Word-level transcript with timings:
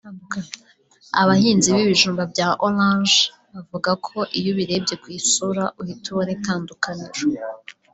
Abahinzi 1.21 1.67
b’ibijumba 1.75 2.23
bya 2.31 2.49
orange 2.67 3.17
bavuga 3.53 3.91
ko 4.05 4.17
n’iyo 4.29 4.49
ubirebye 4.53 4.95
ku 5.01 5.07
isura 5.19 5.63
uhita 5.79 6.05
ubona 6.11 6.31
itandukaniro 6.37 7.21